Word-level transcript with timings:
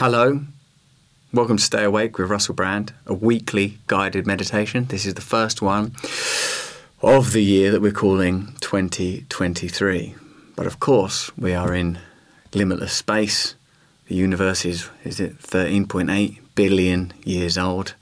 Hello. 0.00 0.42
Welcome 1.32 1.56
to 1.56 1.62
Stay 1.64 1.82
Awake 1.82 2.18
with 2.18 2.30
Russell 2.30 2.54
Brand, 2.54 2.92
a 3.04 3.12
weekly 3.12 3.78
guided 3.88 4.28
meditation. 4.28 4.84
This 4.84 5.04
is 5.04 5.14
the 5.14 5.20
first 5.20 5.60
one 5.60 5.90
of 7.02 7.32
the 7.32 7.42
year 7.42 7.72
that 7.72 7.82
we're 7.82 7.90
calling 7.90 8.54
2023. 8.60 10.14
But 10.54 10.68
of 10.68 10.78
course, 10.78 11.36
we 11.36 11.52
are 11.52 11.74
in 11.74 11.98
limitless 12.54 12.92
space. 12.92 13.56
The 14.06 14.14
universe 14.14 14.64
is, 14.64 14.88
is 15.02 15.18
it 15.18 15.40
13.8 15.40 16.38
billion 16.54 17.12
years 17.24 17.58
old? 17.58 17.94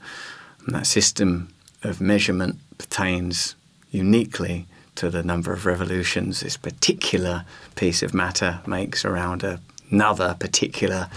And 0.67 0.75
that 0.75 0.85
system 0.85 1.51
of 1.81 1.99
measurement 1.99 2.59
pertains 2.77 3.55
uniquely 3.89 4.67
to 4.97 5.09
the 5.09 5.23
number 5.23 5.51
of 5.51 5.65
revolutions 5.65 6.41
this 6.41 6.57
particular 6.57 7.43
piece 7.75 8.03
of 8.03 8.13
matter 8.13 8.59
makes 8.67 9.03
around 9.03 9.43
another 9.89 10.35
particular 10.39 11.09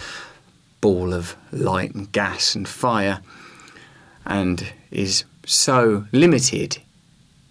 ball 0.80 1.12
of 1.12 1.36
light 1.52 1.94
and 1.94 2.10
gas 2.12 2.54
and 2.54 2.68
fire, 2.68 3.20
and 4.26 4.72
is 4.90 5.24
so 5.46 6.06
limited 6.12 6.78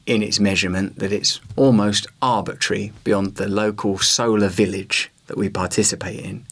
in 0.06 0.24
its 0.24 0.40
measurement 0.40 0.98
that 1.00 1.12
it's 1.12 1.40
almost 1.56 2.08
arbitrary 2.22 2.92
beyond 3.04 3.36
the 3.36 3.48
local 3.48 4.00
solar 4.00 4.48
village 4.48 5.12
that 5.28 5.38
we 5.38 5.50
participate 5.50 6.20
in. 6.20 6.46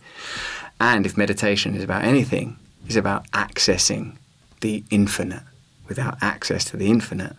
And 0.80 1.05
if 1.05 1.18
meditation 1.18 1.76
is 1.76 1.84
about 1.84 2.04
anything, 2.04 2.58
it's 2.85 2.96
about 2.96 3.30
accessing 3.32 4.18
the 4.62 4.84
infinite. 4.91 5.44
Without 5.88 6.18
access 6.21 6.66
to 6.66 6.77
the 6.77 6.90
infinite, 6.90 7.35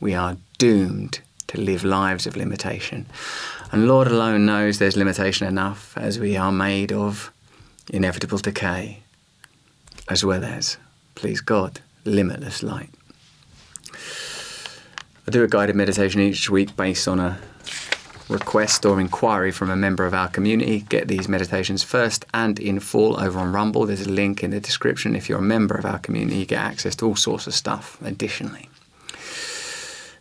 we 0.00 0.14
are 0.14 0.36
doomed 0.56 1.20
to 1.48 1.60
live 1.60 1.84
lives 1.84 2.26
of 2.26 2.36
limitation. 2.36 3.06
And 3.72 3.88
Lord 3.88 4.06
alone 4.06 4.46
knows 4.46 4.78
there's 4.78 4.96
limitation 4.96 5.46
enough 5.46 5.96
as 5.98 6.18
we 6.18 6.36
are 6.36 6.52
made 6.52 6.92
of 6.92 7.30
inevitable 7.90 8.38
decay, 8.38 9.00
as 10.08 10.24
well 10.24 10.44
as, 10.44 10.76
please 11.14 11.40
God, 11.40 11.80
limitless 12.04 12.62
light. 12.62 12.90
I 15.26 15.30
do 15.30 15.44
a 15.44 15.48
guided 15.48 15.76
meditation 15.76 16.20
each 16.20 16.48
week 16.48 16.74
based 16.76 17.06
on 17.06 17.20
a 17.20 17.38
request 18.28 18.84
or 18.84 19.00
inquiry 19.00 19.50
from 19.50 19.70
a 19.70 19.76
member 19.76 20.04
of 20.04 20.14
our 20.14 20.28
community, 20.28 20.80
get 20.80 21.08
these 21.08 21.28
meditations 21.28 21.82
first 21.82 22.24
and 22.34 22.58
in 22.58 22.80
full 22.80 23.18
over 23.18 23.38
on 23.38 23.52
Rumble. 23.52 23.86
There's 23.86 24.06
a 24.06 24.10
link 24.10 24.42
in 24.42 24.50
the 24.50 24.60
description. 24.60 25.16
If 25.16 25.28
you're 25.28 25.38
a 25.38 25.42
member 25.42 25.74
of 25.74 25.84
our 25.84 25.98
community, 25.98 26.38
you 26.38 26.46
get 26.46 26.60
access 26.60 26.94
to 26.96 27.06
all 27.06 27.16
sorts 27.16 27.46
of 27.46 27.54
stuff 27.54 27.98
additionally. 28.02 28.68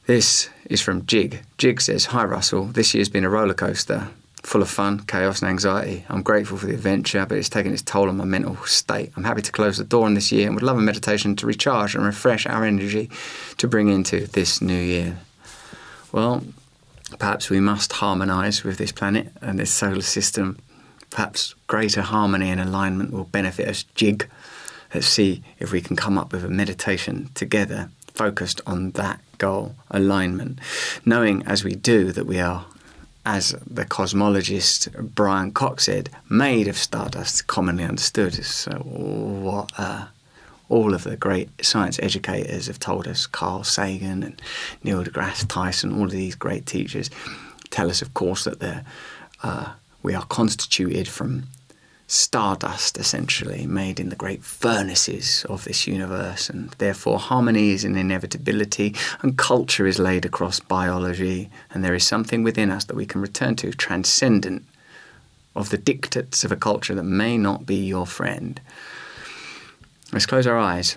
This 0.05 0.49
is 0.69 0.81
from 0.81 1.05
Jigg. 1.05 1.41
Jigg 1.57 1.81
says, 1.81 2.05
Hi 2.05 2.23
Russell, 2.23 2.65
this 2.65 2.93
year's 2.93 3.09
been 3.09 3.25
a 3.25 3.29
roller 3.29 3.53
coaster, 3.53 4.07
full 4.47 4.61
of 4.61 4.69
fun, 4.69 4.99
chaos, 4.99 5.41
and 5.41 5.49
anxiety. 5.49 6.05
I'm 6.07 6.23
grateful 6.23 6.57
for 6.57 6.67
the 6.67 6.73
adventure, 6.73 7.25
but 7.25 7.37
it's 7.37 7.49
taken 7.49 7.73
its 7.73 7.81
toll 7.81 8.07
on 8.07 8.15
my 8.15 8.23
mental 8.23 8.55
state. 8.65 9.11
I'm 9.17 9.25
happy 9.25 9.41
to 9.41 9.51
close 9.51 9.77
the 9.77 9.83
door 9.83 10.05
on 10.05 10.13
this 10.13 10.31
year 10.31 10.45
and 10.47 10.55
would 10.55 10.63
love 10.63 10.77
a 10.77 10.81
meditation 10.81 11.35
to 11.35 11.45
recharge 11.45 11.95
and 11.95 12.05
refresh 12.05 12.45
our 12.45 12.63
energy 12.63 13.09
to 13.57 13.67
bring 13.67 13.89
into 13.89 14.25
this 14.27 14.61
new 14.61 14.79
year. 14.79 15.17
Well, 16.13 16.45
perhaps 17.19 17.49
we 17.49 17.59
must 17.59 17.91
harmonize 17.91 18.63
with 18.63 18.77
this 18.77 18.93
planet 18.93 19.33
and 19.41 19.59
this 19.59 19.69
solar 19.69 19.99
system. 19.99 20.59
Perhaps 21.09 21.53
greater 21.67 22.01
harmony 22.01 22.49
and 22.49 22.61
alignment 22.61 23.11
will 23.11 23.25
benefit 23.25 23.67
us. 23.67 23.83
Jigg. 23.95 24.29
Let's 24.93 25.07
see 25.07 25.43
if 25.59 25.73
we 25.73 25.81
can 25.81 25.97
come 25.97 26.17
up 26.17 26.31
with 26.31 26.45
a 26.45 26.49
meditation 26.49 27.31
together 27.33 27.89
focused 28.13 28.61
on 28.65 28.91
that 28.91 29.19
goal, 29.39 29.75
alignment, 29.91 30.59
knowing 31.05 31.43
as 31.45 31.65
we 31.65 31.75
do 31.75 32.13
that 32.13 32.25
we 32.25 32.39
are, 32.39 32.65
as 33.27 33.53
the 33.69 33.83
cosmologist 33.83 34.89
Brian 35.13 35.51
Cox 35.51 35.83
said, 35.83 36.09
made 36.29 36.69
of 36.69 36.77
stardust, 36.77 37.45
commonly 37.45 37.83
understood. 37.83 38.33
So, 38.33 38.71
what 38.71 39.69
uh, 39.77 40.07
all 40.69 40.93
of 40.93 41.03
the 41.03 41.17
great 41.17 41.49
science 41.61 41.99
educators 42.01 42.67
have 42.67 42.79
told 42.79 43.05
us, 43.05 43.27
Carl 43.27 43.65
Sagan 43.65 44.23
and 44.23 44.41
Neil 44.81 45.03
deGrasse 45.03 45.45
Tyson, 45.49 45.93
all 45.93 46.05
of 46.05 46.11
these 46.11 46.35
great 46.35 46.65
teachers 46.65 47.09
tell 47.69 47.89
us, 47.89 48.01
of 48.01 48.13
course, 48.13 48.45
that 48.45 48.85
uh, 49.43 49.73
we 50.03 50.15
are 50.15 50.25
constituted 50.27 51.09
from 51.09 51.43
stardust, 52.07 52.97
essentially, 52.97 53.67
made 53.67 53.99
in 53.99 54.09
the 54.09 54.15
great 54.15 54.43
furnaces 54.43 55.45
of 55.49 55.65
this 55.65 55.85
universe, 55.85 56.49
and 56.49 56.69
therefore 56.77 57.19
harmony 57.19 57.71
is 57.71 57.83
an 57.83 57.97
inevitability, 57.97 58.95
and 59.21 59.37
culture 59.37 59.85
is 59.85 59.99
laid 59.99 60.25
across 60.25 60.59
biology, 60.61 61.49
and 61.71 61.83
there 61.83 61.93
is 61.93 62.05
something 62.05 62.43
within 62.43 62.71
us 62.71 62.85
that 62.85 62.95
we 62.95 63.05
can 63.05 63.21
return 63.21 63.55
to, 63.57 63.71
transcendent 63.71 64.65
of 65.55 65.69
the 65.69 65.77
dictates 65.77 66.43
of 66.43 66.51
a 66.51 66.55
culture 66.55 66.95
that 66.95 67.03
may 67.03 67.37
not 67.37 67.65
be 67.65 67.75
your 67.75 68.07
friend. 68.07 68.61
Let's 70.13 70.25
close 70.25 70.47
our 70.47 70.57
eyes. 70.57 70.95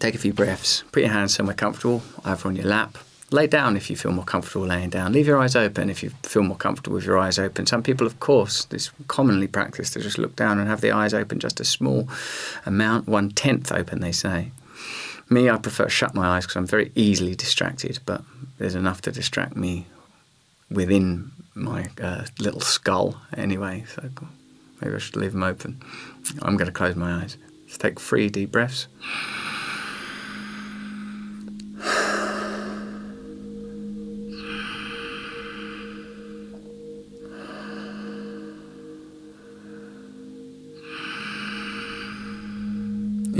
Take 0.00 0.14
a 0.14 0.18
few 0.18 0.32
breaths. 0.32 0.82
Put 0.92 1.02
your 1.02 1.12
hands 1.12 1.34
somewhere 1.34 1.54
comfortable, 1.54 2.02
either 2.24 2.48
on 2.48 2.56
your 2.56 2.66
lap 2.66 2.98
Lay 3.32 3.46
down 3.46 3.76
if 3.76 3.88
you 3.88 3.96
feel 3.96 4.10
more 4.10 4.24
comfortable 4.24 4.66
laying 4.66 4.90
down. 4.90 5.12
Leave 5.12 5.28
your 5.28 5.38
eyes 5.38 5.54
open 5.54 5.88
if 5.88 6.02
you 6.02 6.10
feel 6.24 6.42
more 6.42 6.56
comfortable 6.56 6.96
with 6.96 7.04
your 7.04 7.16
eyes 7.18 7.38
open. 7.38 7.64
Some 7.64 7.82
people, 7.82 8.06
of 8.06 8.18
course, 8.18 8.64
this 8.64 8.90
commonly 9.06 9.46
practiced 9.46 9.92
to 9.92 10.00
just 10.00 10.18
look 10.18 10.34
down 10.34 10.58
and 10.58 10.68
have 10.68 10.80
the 10.80 10.90
eyes 10.90 11.14
open 11.14 11.38
just 11.38 11.60
a 11.60 11.64
small 11.64 12.08
amount, 12.66 13.06
one 13.06 13.30
tenth 13.30 13.70
open, 13.70 14.00
they 14.00 14.10
say. 14.10 14.50
Me, 15.28 15.48
I 15.48 15.58
prefer 15.58 15.84
to 15.84 15.90
shut 15.90 16.12
my 16.12 16.26
eyes 16.26 16.44
because 16.44 16.56
I'm 16.56 16.66
very 16.66 16.90
easily 16.96 17.36
distracted, 17.36 18.00
but 18.04 18.22
there's 18.58 18.74
enough 18.74 19.00
to 19.02 19.12
distract 19.12 19.54
me 19.54 19.86
within 20.68 21.30
my 21.54 21.86
uh, 22.02 22.24
little 22.40 22.60
skull 22.60 23.20
anyway, 23.36 23.84
so 23.94 24.10
maybe 24.80 24.96
I 24.96 24.98
should 24.98 25.14
leave 25.14 25.32
them 25.32 25.44
open. 25.44 25.80
I'm 26.42 26.56
going 26.56 26.66
to 26.66 26.72
close 26.72 26.96
my 26.96 27.22
eyes. 27.22 27.36
Let's 27.66 27.78
take 27.78 28.00
three 28.00 28.28
deep 28.28 28.50
breaths. 28.50 28.88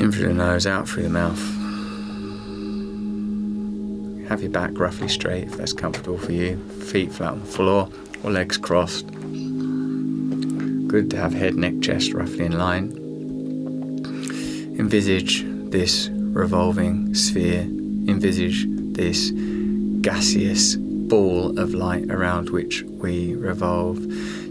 In 0.00 0.11
through 0.11 0.28
the 0.28 0.34
nose, 0.34 0.66
out 0.66 0.88
through 0.88 1.03
the 1.03 1.11
mouth. 1.11 1.38
Have 4.31 4.41
your 4.41 4.50
back 4.50 4.78
roughly 4.78 5.09
straight 5.09 5.44
if 5.44 5.59
that's 5.59 5.75
comfortable 5.75 6.16
for 6.16 6.33
you. 6.33 6.56
Feet 6.84 7.12
flat 7.12 7.33
on 7.33 7.41
the 7.41 7.47
floor 7.47 7.87
or 8.25 8.31
legs 8.31 8.56
crossed. 8.56 9.06
Good 10.88 11.11
to 11.11 11.19
have 11.19 11.34
head, 11.34 11.55
neck, 11.56 11.83
chest 11.83 12.15
roughly 12.15 12.47
in 12.47 12.56
line. 12.56 12.93
Envisage 14.78 15.44
this 15.71 16.09
revolving 16.11 17.15
sphere. 17.15 17.61
Envisage 17.61 18.65
this 18.94 19.32
gaseous 20.00 20.77
ball 20.77 21.59
of 21.59 21.75
light 21.75 22.11
around 22.11 22.49
which 22.49 22.84
we 22.84 23.34
revolve. 23.34 23.99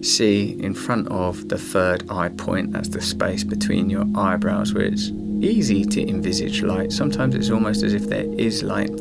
See 0.05 0.55
in 0.61 0.75
front 0.75 1.07
of 1.07 1.49
the 1.49 1.57
third 1.57 2.07
eye 2.11 2.29
point, 2.29 2.73
that's 2.73 2.89
the 2.89 3.01
space 3.01 3.43
between 3.43 3.89
your 3.89 4.05
eyebrows 4.15 4.75
where 4.75 4.83
it's 4.83 5.09
easy 5.41 5.85
to 5.85 6.07
envisage 6.07 6.61
light. 6.61 6.91
Sometimes 6.91 7.35
it's 7.35 7.49
almost 7.49 7.83
as 7.83 7.93
if 7.93 8.07
there 8.07 8.25
is 8.33 8.63
light. 8.63 8.91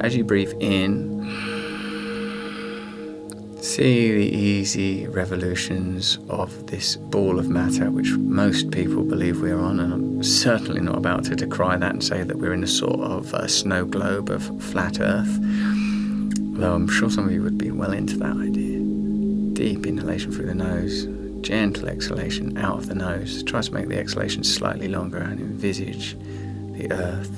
As 0.00 0.16
you 0.16 0.24
breathe 0.24 0.52
in, 0.60 1.14
see 3.62 4.12
the 4.12 4.36
easy 4.36 5.06
revolutions 5.08 6.18
of 6.28 6.66
this 6.68 6.96
ball 6.96 7.38
of 7.38 7.48
matter, 7.48 7.90
which 7.90 8.12
most 8.12 8.70
people 8.70 9.02
believe 9.02 9.40
we're 9.40 9.58
on, 9.58 9.80
and 9.80 9.92
I'm 9.92 10.22
certainly 10.22 10.80
not 10.80 10.96
about 10.96 11.24
to 11.24 11.36
decry 11.36 11.76
that 11.76 11.90
and 11.90 12.04
say 12.04 12.22
that 12.22 12.38
we're 12.38 12.54
in 12.54 12.62
a 12.62 12.68
sort 12.68 13.00
of 13.00 13.34
a 13.34 13.48
snow 13.48 13.84
globe 13.84 14.30
of 14.30 14.62
flat 14.62 15.00
Earth. 15.00 15.38
Though 16.58 16.74
I'm 16.74 16.88
sure 16.88 17.10
some 17.10 17.26
of 17.26 17.32
you 17.32 17.42
would 17.42 17.58
be 17.58 17.70
well 17.70 17.92
into 17.92 18.16
that 18.18 18.36
idea. 18.36 18.80
Deep 19.52 19.86
inhalation 19.86 20.32
through 20.32 20.46
the 20.46 20.54
nose, 20.54 21.06
gentle 21.46 21.88
exhalation 21.88 22.58
out 22.58 22.76
of 22.76 22.88
the 22.88 22.94
nose. 22.94 23.44
Try 23.44 23.60
to 23.60 23.72
make 23.72 23.86
the 23.86 23.96
exhalation 23.96 24.42
slightly 24.42 24.88
longer 24.88 25.18
and 25.18 25.38
envisage 25.38 26.18
the 26.72 26.90
earth 26.90 27.30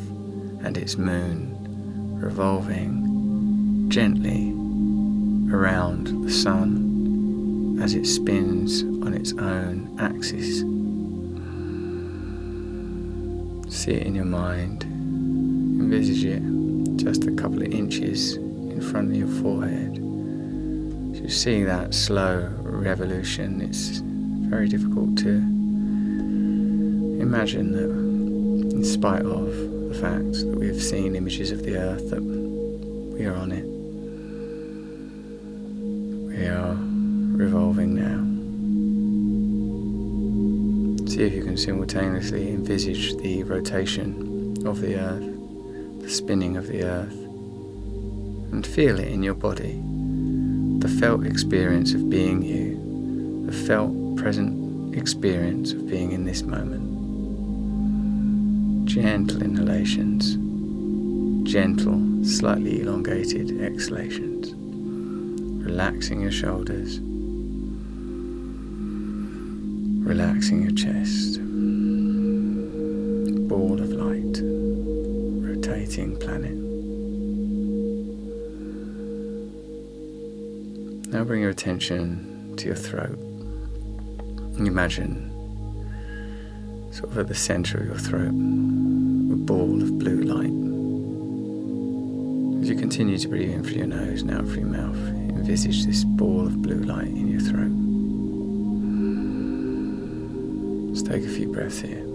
and 0.65 0.79
its 0.79 0.97
moon 0.97 1.55
revolving 2.19 3.91
gently 3.91 4.55
around 5.55 6.07
the 6.25 6.33
sun 6.33 7.79
as 7.83 7.93
it 7.93 8.07
spins 8.07 8.83
on 8.83 9.13
its 9.13 9.35
own 9.35 9.95
axis. 10.01 10.61
See 13.71 13.93
it 13.93 14.07
in 14.07 14.15
your 14.15 14.25
mind, 14.25 14.85
envisage 14.85 16.25
it 16.25 16.43
just 16.97 17.25
a 17.25 17.33
couple 17.33 17.61
of 17.61 17.71
inches 17.71 18.37
in 18.37 18.81
front 18.81 19.11
of 19.11 19.17
your 19.17 19.29
forehead. 19.43 20.08
So 21.19 21.25
you 21.25 21.31
see 21.31 21.65
that 21.65 21.95
slow 21.95 22.49
revolution, 22.63 23.61
it's 23.61 23.99
very 24.49 24.69
difficult 24.69 25.19
to 25.19 25.31
imagine 27.21 27.73
that, 27.73 27.91
in 28.77 28.85
spite 28.85 29.23
of 29.23 29.47
the 29.89 29.99
fact 30.01 30.35
that 30.35 30.57
we've 30.57 30.81
seen 30.81 31.17
images 31.17 31.51
of 31.51 31.65
the 31.65 31.77
earth, 31.77 32.11
that 32.11 32.23
we 32.23 33.27
are 33.27 33.35
on 33.35 33.51
it. 33.51 33.65
We 36.39 36.47
are 36.47 36.77
revolving 37.37 37.97
now. 37.97 38.23
See 41.09 41.25
if 41.25 41.33
you 41.33 41.43
can 41.43 41.57
simultaneously 41.57 42.49
envisage 42.51 43.17
the 43.17 43.43
rotation 43.43 44.57
of 44.65 44.81
the 44.81 44.95
earth, 44.95 46.01
the 46.01 46.11
spinning 46.11 46.57
of 46.57 46.69
the 46.69 46.85
earth, 46.85 47.13
and 48.53 48.65
feel 48.65 49.01
it 49.01 49.09
in 49.09 49.25
your 49.25 49.35
body. 49.35 49.83
The 50.79 50.89
felt 50.89 51.27
experience 51.27 51.95
of 51.95 52.09
being 52.09 52.43
you, 52.43 53.47
the 53.47 53.53
felt 53.53 54.17
present 54.17 54.95
experience 54.95 55.73
of 55.73 55.89
being 55.89 56.13
in 56.13 56.25
this 56.25 56.43
moment. 56.43 56.87
Gentle 58.89 59.43
inhalations, 59.43 60.37
gentle, 61.51 62.25
slightly 62.25 62.81
elongated 62.81 63.61
exhalations, 63.61 64.55
relaxing 65.65 66.21
your 66.21 66.33
shoulders 66.33 67.01
relaxing 70.09 70.63
your 70.63 70.73
chest. 70.73 71.39
Ball 73.49 73.79
of 73.79 73.91
light, 73.91 74.41
rotating 75.45 76.17
planet. 76.17 76.68
Now 81.19 81.25
bring 81.25 81.41
your 81.41 81.51
attention 81.51 82.55
to 82.59 82.67
your 82.67 82.77
throat. 82.77 83.19
Imagine, 84.57 85.33
sort 86.93 87.11
of 87.11 87.19
at 87.19 87.27
the 87.27 87.35
center 87.35 87.79
of 87.79 87.87
your 87.87 87.99
throat, 87.99 88.29
a 88.29 89.37
ball 89.37 89.83
of 89.83 89.99
blue 89.99 90.23
light. 90.23 90.55
As 92.63 92.69
you 92.71 92.77
continue 92.77 93.19
to 93.19 93.27
breathe 93.27 93.51
in 93.51 93.65
through 93.65 93.79
your 93.79 93.89
nose 93.89 94.23
and 94.23 94.31
out 94.31 94.45
through 94.45 94.61
your 94.61 94.69
mouth, 94.69 94.97
envisage 94.97 95.87
this 95.87 96.05
ball 96.05 96.47
of 96.47 96.63
blue 96.63 96.83
light 96.83 97.09
in 97.09 97.27
your 97.27 97.41
throat. 97.41 97.75
Just 100.95 101.07
take 101.07 101.25
a 101.25 101.29
few 101.29 101.49
breaths 101.51 101.81
here. 101.81 102.08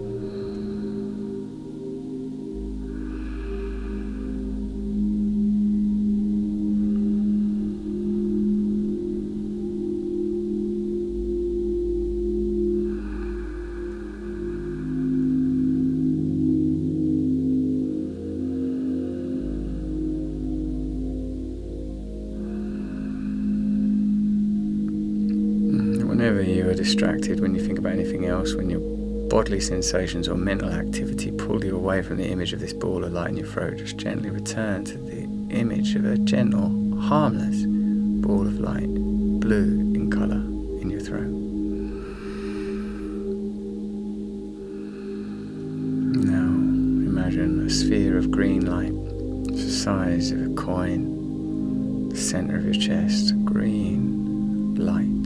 Distracted, 26.74 27.40
when 27.40 27.54
you 27.54 27.64
think 27.64 27.78
about 27.78 27.92
anything 27.92 28.26
else, 28.26 28.54
when 28.54 28.70
your 28.70 28.80
bodily 29.28 29.60
sensations 29.60 30.28
or 30.28 30.36
mental 30.36 30.70
activity 30.70 31.30
pull 31.30 31.64
you 31.64 31.74
away 31.76 32.02
from 32.02 32.18
the 32.18 32.28
image 32.28 32.52
of 32.52 32.60
this 32.60 32.72
ball 32.72 33.04
of 33.04 33.12
light 33.12 33.30
in 33.30 33.36
your 33.36 33.46
throat, 33.46 33.76
just 33.78 33.96
gently 33.96 34.30
return 34.30 34.84
to 34.84 34.98
the 34.98 35.22
image 35.50 35.94
of 35.94 36.04
a 36.04 36.18
gentle, 36.18 36.68
harmless 37.00 37.64
ball 38.24 38.46
of 38.46 38.60
light, 38.60 38.86
blue 39.40 39.80
in 39.94 40.10
colour, 40.10 40.42
in 40.80 40.90
your 40.90 41.00
throat. 41.00 41.30
Now 46.24 46.46
imagine 47.08 47.66
a 47.66 47.70
sphere 47.70 48.18
of 48.18 48.30
green 48.30 48.66
light, 48.66 48.92
the 49.52 49.70
size 49.70 50.30
of 50.30 50.40
a 50.40 50.54
coin, 50.54 52.08
the 52.10 52.16
centre 52.16 52.56
of 52.56 52.64
your 52.64 52.74
chest, 52.74 53.34
green 53.44 54.74
light. 54.76 55.23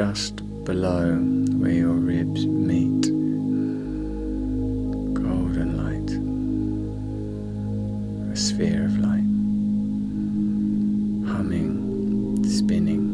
Just 0.00 0.36
below 0.64 1.14
where 1.60 1.72
your 1.72 1.92
ribs 1.92 2.46
meet. 2.46 3.02
Golden 5.12 5.70
light, 5.82 6.10
a 8.32 8.34
sphere 8.34 8.86
of 8.86 8.96
light. 8.96 9.28
Humming, 11.30 12.42
spinning, 12.48 13.04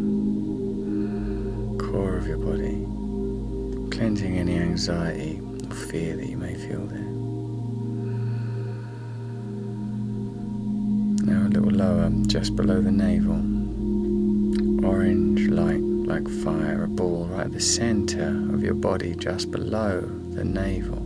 core 1.81 2.19
of 2.19 2.29
your 2.29 2.39
body, 2.39 2.87
cleansing 3.91 4.39
any 4.39 4.57
anxiety 4.57 5.41
or 5.69 5.75
fear 5.75 6.15
that 6.15 6.29
you 6.29 6.37
may 6.37 6.55
feel 6.55 6.87
there. 6.87 7.11
Now 11.27 11.49
a 11.49 11.51
little 11.51 11.73
lower, 11.73 12.13
just 12.29 12.55
below 12.55 12.81
the 12.81 12.93
navel, 12.93 13.43
orange 14.87 15.49
light 15.49 15.96
like 16.07 16.29
fire, 16.29 16.85
a 16.85 16.89
ball 16.89 17.27
right 17.27 17.47
at 17.47 17.53
the 17.53 17.61
center 17.61 18.29
of 18.55 18.63
your 18.63 18.75
body, 18.75 19.15
just 19.17 19.51
below 19.51 20.01
the 20.31 20.45
navel, 20.45 21.03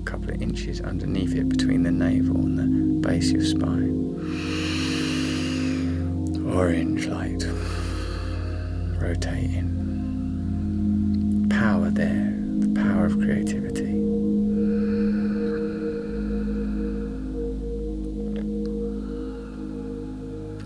a 0.00 0.04
couple 0.04 0.30
of 0.30 0.40
inches 0.40 0.80
underneath 0.80 1.34
it, 1.34 1.48
between 1.48 1.82
the 1.82 1.90
navel 1.90 2.36
and 2.36 2.58
the 2.58 3.08
base 3.08 3.30
of 3.30 3.36
your 3.36 3.44
spine. 3.44 4.04
Orange 6.54 7.06
light 7.08 7.44
rotating 9.00 9.72
power 11.50 11.90
there, 11.90 12.32
the 12.60 12.72
power 12.80 13.06
of 13.06 13.18
creativity. 13.18 13.84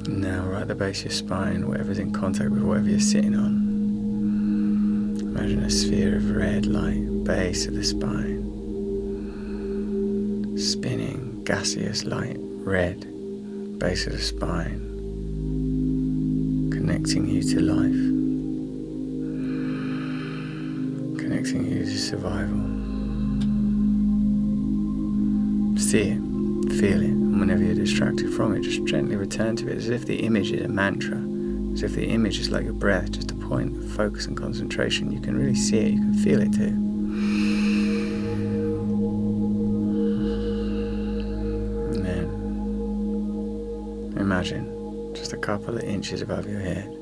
Now, 0.07 0.45
right 0.45 0.63
at 0.63 0.69
the 0.69 0.75
base 0.75 0.99
of 1.01 1.07
your 1.07 1.13
spine, 1.13 1.67
whatever's 1.67 1.99
in 1.99 2.13
contact 2.13 2.51
with 2.51 2.63
whatever 2.63 2.89
you're 2.89 3.01
sitting 3.01 3.35
on. 3.35 3.60
Imagine 5.41 5.65
a 5.65 5.71
sphere 5.71 6.17
of 6.17 6.37
red 6.37 6.67
light, 6.67 7.25
base 7.25 7.67
of 7.67 7.75
the 7.75 7.83
spine. 7.83 8.45
Spinning, 10.59 11.43
gaseous 11.45 12.05
light, 12.05 12.37
red, 12.39 13.01
base 13.79 14.07
of 14.07 14.13
the 14.13 14.19
spine. 14.19 14.81
Connecting 16.71 17.27
you 17.27 17.43
to 17.43 17.59
life. 17.59 18.11
connecting 21.19 21.65
you 21.73 21.87
to 21.87 21.99
survival. 21.99 22.61
See 25.79 26.11
it, 26.11 26.21
feel 26.79 27.01
it, 27.01 27.09
and 27.09 27.41
whenever 27.41 27.65
you're 27.65 27.75
distracted 27.75 28.31
from 28.35 28.55
it, 28.57 28.61
just 28.61 28.85
gently 28.85 29.17
return 29.17 29.57
to 29.57 29.71
it 29.71 29.79
as 29.79 29.89
if 29.89 30.05
the 30.05 30.21
image 30.21 30.53
is 30.53 30.67
a 30.67 30.69
mantra, 30.69 31.17
as 31.73 31.83
if 31.83 31.95
the 31.95 32.09
image 32.09 32.39
is 32.39 32.51
like 32.51 32.65
your 32.65 32.75
breath, 32.75 33.13
just 33.13 33.31
a 33.31 33.40
point 33.51 33.77
of 33.77 33.85
focus 33.91 34.27
and 34.27 34.37
concentration. 34.37 35.11
You 35.11 35.21
can 35.21 35.37
really 35.37 35.57
see 35.57 35.79
it, 35.79 35.91
you 35.95 36.01
can 36.01 36.15
feel 36.15 36.41
it 36.41 36.53
too. 36.53 36.73
And 41.93 42.07
then 42.07 42.29
imagine 44.17 45.13
just 45.17 45.33
a 45.33 45.37
couple 45.37 45.77
of 45.77 45.83
inches 45.83 46.23
above 46.23 46.49
your 46.49 46.61
head 46.61 46.97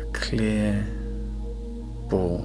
a 0.00 0.04
clear 0.12 0.84
ball, 2.08 2.44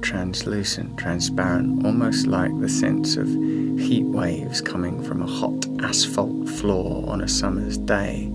translucent, 0.00 0.96
transparent, 0.98 1.84
almost 1.84 2.26
like 2.26 2.58
the 2.60 2.68
sense 2.68 3.18
of 3.18 3.28
heat 3.28 4.06
waves 4.06 4.62
coming 4.62 5.02
from 5.02 5.20
a 5.20 5.26
hot 5.26 5.66
asphalt 5.80 6.48
floor 6.48 7.04
on 7.06 7.20
a 7.20 7.28
summer's 7.28 7.76
day, 7.76 8.32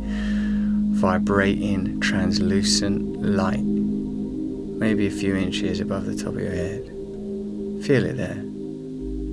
vibrating, 1.00 1.98
translucent 2.02 3.22
light, 3.24 3.64
maybe 3.64 5.08
a 5.08 5.12
few 5.12 5.34
inches 5.34 5.80
above 5.80 6.06
the 6.06 6.14
top 6.14 6.34
of 6.34 6.42
your 6.42 6.52
head. 6.52 6.84
Feel 7.86 8.04
it 8.04 8.18
there. 8.18 8.44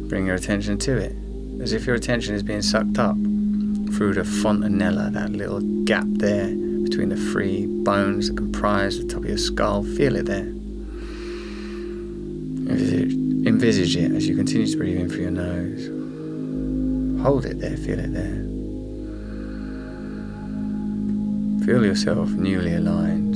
Bring 0.08 0.26
your 0.26 0.36
attention 0.36 0.78
to 0.78 0.96
it, 0.96 1.16
as 1.60 1.72
if 1.72 1.84
your 1.84 1.96
attention 1.96 2.36
is 2.36 2.44
being 2.44 2.62
sucked 2.62 3.00
up 3.00 3.16
through 3.16 4.14
the 4.14 4.20
fontanella, 4.20 5.12
that 5.12 5.32
little 5.32 5.60
gap 5.84 6.06
there 6.06 6.54
between 6.84 7.08
the 7.08 7.16
three 7.16 7.66
bones 7.66 8.28
that 8.28 8.36
comprise 8.36 8.98
the 8.98 9.04
top 9.04 9.24
of 9.24 9.28
your 9.28 9.36
skull. 9.36 9.82
Feel 9.82 10.14
it 10.14 10.26
there. 10.26 10.52
Envisage, 13.46 13.96
it 13.96 14.12
as 14.12 14.28
you 14.28 14.36
continue 14.36 14.68
to 14.68 14.76
breathe 14.76 15.00
in 15.00 15.08
through 15.08 15.22
your 15.22 15.30
nose. 15.32 17.22
Hold 17.22 17.44
it 17.44 17.58
there, 17.58 17.76
feel 17.76 17.98
it 17.98 18.12
there. 18.12 18.45
Feel 21.66 21.84
yourself 21.84 22.30
newly 22.30 22.74
aligned. 22.74 23.34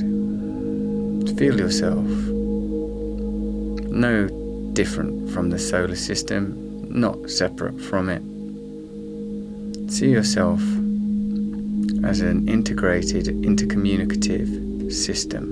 Feel 1.37 1.59
yourself 1.59 2.05
no 3.91 4.29
different 4.71 5.29
from 5.31 5.49
the 5.49 5.59
solar 5.59 5.97
system, 5.97 6.55
not 6.89 7.29
separate 7.29 7.77
from 7.81 8.07
it. 8.07 8.21
See 9.91 10.11
yourself 10.11 10.61
as 12.05 12.21
an 12.21 12.47
integrated, 12.47 13.25
intercommunicative 13.25 14.93
system. 14.93 15.45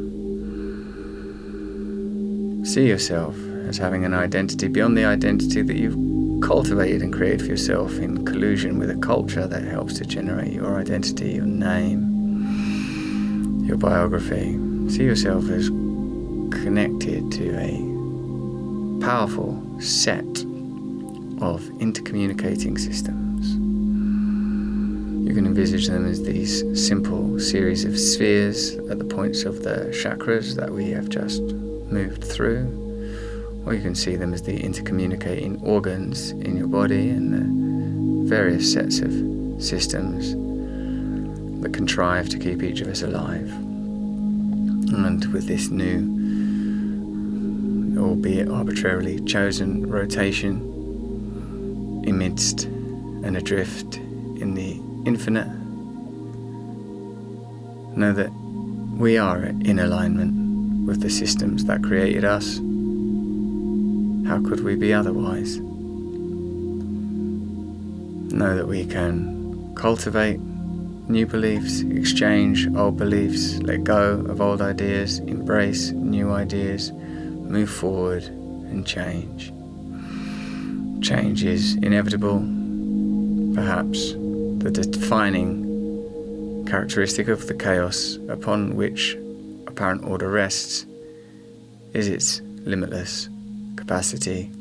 See 2.64 2.88
yourself 2.88 3.36
as 3.68 3.78
having 3.78 4.06
an 4.06 4.14
identity 4.14 4.70
beyond 4.70 4.98
the 4.98 5.04
identity 5.04 5.64
that 5.64 5.76
you've 5.76 6.42
cultivated 6.42 7.02
and 7.02 7.14
created 7.14 7.42
for 7.42 7.48
yourself 7.48 8.00
in 8.00 8.24
collusion 8.24 8.80
with 8.80 8.90
a 8.90 8.96
culture 8.96 9.48
that 9.48 9.64
helps 9.64 9.96
to 9.96 10.06
generate 10.06 10.54
your 10.54 10.80
identity, 10.80 11.34
your 11.34 11.46
name, 11.46 12.19
your 13.70 13.78
biography. 13.78 14.58
See 14.90 15.04
yourself 15.04 15.48
as 15.50 15.70
connected 16.64 17.32
to 17.34 17.56
a 17.60 19.00
powerful 19.00 19.64
set 19.80 20.26
of 21.40 21.62
intercommunicating 21.78 22.80
systems. 22.80 23.52
You 25.28 25.36
can 25.36 25.46
envisage 25.46 25.88
them 25.88 26.08
as 26.08 26.24
these 26.24 26.64
simple 26.84 27.40
series 27.40 27.86
of 27.86 27.98
spheres 28.00 28.74
at 28.90 28.98
the 28.98 29.06
points 29.06 29.44
of 29.44 29.62
the 29.62 29.92
chakras 29.94 30.56
that 30.56 30.72
we 30.72 30.90
have 30.90 31.08
just 31.08 31.44
moved 31.44 32.24
through, 32.24 32.66
or 33.68 33.76
you 33.76 33.82
can 33.82 33.94
see 33.94 34.16
them 34.16 34.34
as 34.34 34.42
the 34.42 34.60
intercommunicating 34.60 35.62
organs 35.62 36.32
in 36.32 36.58
your 36.58 36.68
body 36.68 37.12
and 37.12 37.34
the 37.36 38.28
various 38.28 38.74
sets 38.74 38.98
of 39.00 39.12
systems 39.62 40.34
that 41.62 41.74
contrive 41.74 42.30
to 42.30 42.40
keep 42.40 42.64
each 42.64 42.82
of 42.82 42.88
us 42.88 43.02
alive. 43.02 43.52
And 44.92 45.26
with 45.34 45.48
this 45.48 45.70
new, 45.70 46.18
albeit 48.00 48.50
arbitrarily 48.50 49.20
chosen 49.22 49.90
rotation 49.90 50.62
amidst 52.08 52.64
and 52.64 53.36
adrift 53.38 53.98
in 53.98 54.54
the 54.56 54.82
infinite. 55.06 55.48
Know 57.98 58.14
that 58.14 58.32
we 58.98 59.18
are 59.18 59.44
in 59.44 59.80
alignment 59.80 60.88
with 60.88 61.02
the 61.02 61.10
systems 61.10 61.66
that 61.66 61.84
created 61.84 62.24
us. 62.24 62.58
How 64.28 64.42
could 64.42 64.64
we 64.64 64.76
be 64.76 64.94
otherwise? 64.94 65.58
Know 68.32 68.56
that 68.56 68.68
we 68.68 68.86
can 68.86 69.74
cultivate 69.76 70.40
new 71.10 71.26
beliefs, 71.26 71.82
exchange 71.82 72.68
old 72.76 72.96
beliefs, 72.96 73.58
let 73.60 73.84
go 73.84 74.24
of 74.30 74.40
old 74.40 74.62
ideas, 74.62 75.20
embrace 75.20 75.90
new 75.92 76.32
ideas, 76.32 76.92
move 76.92 77.70
forward 77.70 78.24
and 78.24 78.86
change. 78.86 79.52
Change 81.04 81.44
is 81.44 81.76
inevitable, 81.78 82.40
perhaps 83.56 84.14
the 84.14 84.70
defining 84.72 86.66
characteristic 86.68 87.28
of 87.28 87.48
the 87.48 87.56
chaos 87.56 88.20
upon 88.30 88.76
which 88.76 89.18
apparent 89.66 90.04
order 90.06 90.30
rests 90.30 90.86
is 91.94 92.08
its 92.08 92.42
limitless 92.42 93.28
capacity 93.76 94.52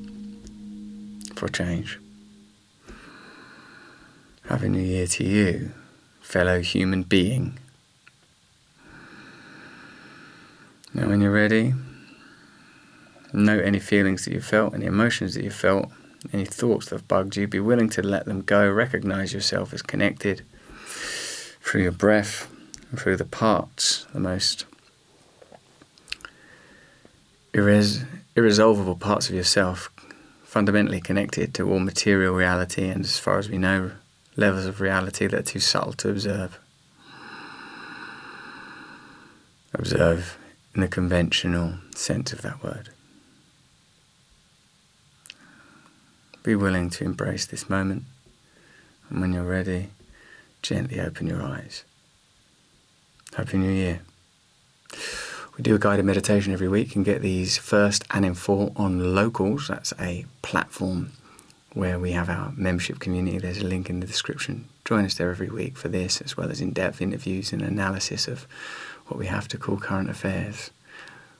for 1.37 1.49
change. 1.49 2.01
Happy 4.49 4.71
New 4.71 4.81
Year 4.81 5.07
to 5.07 5.25
you, 5.25 5.71
fellow 6.29 6.61
human 6.61 7.03
being. 7.05 7.59
Now, 10.93 11.09
when 11.09 11.23
you're 11.23 11.33
ready, 11.33 11.73
note 13.33 13.65
any 13.65 13.79
feelings 13.79 14.27
that 14.27 14.35
you 14.35 14.43
felt, 14.43 14.75
any 14.75 14.85
emotions 14.85 15.33
that 15.35 15.43
you 15.43 15.51
felt 15.51 15.91
any 16.33 16.45
thoughts 16.45 16.87
that 16.87 16.97
have 16.97 17.09
bugged 17.09 17.37
you, 17.37 17.47
be 17.47 17.61
willing 17.61 17.89
to 17.89 18.03
let 18.03 18.27
them 18.27 18.43
go. 18.43 18.71
Recognize 18.71 19.33
yourself 19.33 19.73
as 19.73 19.81
connected 19.81 20.45
through 21.63 21.83
your 21.83 21.93
breath, 21.93 22.51
and 22.91 23.01
through 23.01 23.17
the 23.17 23.25
parts, 23.25 24.07
the 24.13 24.21
most 24.21 24.67
irres- 27.55 28.05
irresolvable 28.37 28.97
parts 28.97 29.31
of 29.31 29.35
yourself, 29.35 29.91
fundamentally 30.43 31.01
connected 31.01 31.55
to 31.55 31.71
all 31.71 31.79
material 31.79 32.35
reality 32.35 32.89
and, 32.89 33.05
as 33.05 33.19
far 33.19 33.39
as 33.39 33.49
we 33.49 33.57
know, 33.57 33.93
levels 34.39 34.67
of 34.67 34.81
reality 34.81 35.27
that 35.27 35.41
are 35.41 35.43
too 35.43 35.59
subtle 35.59 35.93
to 35.93 36.09
observe. 36.09 36.61
Observe 39.75 40.39
in 40.75 40.81
the 40.81 40.89
conventional 40.89 41.75
sense 41.95 42.33
of 42.33 42.41
that 42.43 42.63
word. 42.63 42.91
Be 46.45 46.55
willing 46.55 46.89
to 46.91 47.05
embrace 47.05 47.47
this 47.47 47.69
moment, 47.69 48.05
and 49.11 49.21
when 49.21 49.33
you're 49.33 49.43
ready, 49.43 49.91
gently 50.63 51.01
open 51.01 51.27
your 51.27 51.43
eyes. 51.43 51.85
Happy 53.37 53.59
New 53.59 53.73
Year. 53.73 54.01
We 55.57 55.63
do 55.63 55.75
a 55.75 55.79
guided 55.81 56.05
meditation 56.05 56.53
every 56.53 56.69
week 56.69 56.95
and 56.95 57.05
get 57.05 57.21
these 57.23 57.59
first 57.59 58.05
and 58.13 58.25
in 58.25 58.35
full 58.35 58.73
on 58.77 59.17
Locals. 59.17 59.67
That's 59.67 59.93
a 59.99 60.27
platform 60.43 61.11
where 61.79 62.01
we 62.01 62.11
have 62.11 62.29
our 62.29 62.53
membership 62.57 62.99
community. 62.99 63.39
There's 63.39 63.59
a 63.59 63.65
link 63.65 63.89
in 63.89 64.01
the 64.01 64.07
description. 64.07 64.65
Join 64.85 65.05
us 65.05 65.15
there 65.15 65.31
every 65.31 65.49
week 65.49 65.77
for 65.77 65.87
this, 65.87 66.21
as 66.21 66.37
well 66.37 66.51
as 66.51 66.61
in 66.61 66.73
depth 66.73 67.01
interviews 67.01 67.53
and 67.53 67.63
analysis 67.63 68.27
of 68.27 68.49
what 69.07 69.17
we 69.17 69.27
have 69.27 69.47
to 69.47 69.59
call 69.59 69.77
current 69.77 70.11
affairs. 70.11 70.73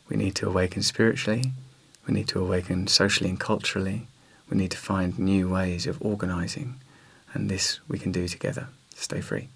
We 0.09 0.17
need 0.17 0.37
to 0.37 0.47
awaken 0.47 0.83
spiritually, 0.83 1.51
we 2.07 2.15
need 2.15 2.29
to 2.29 2.41
awaken 2.41 2.87
socially 2.87 3.31
and 3.31 3.41
culturally, 3.41 4.07
we 4.49 4.57
need 4.57 4.71
to 4.71 4.79
find 4.79 5.19
new 5.19 5.49
ways 5.49 5.89
of 5.89 6.01
organizing, 6.01 6.77
and 7.35 7.51
this 7.51 7.81
we 7.89 7.99
can 7.99 8.13
do 8.13 8.29
together. 8.29 8.69
Stay 8.95 9.21
free. 9.21 9.49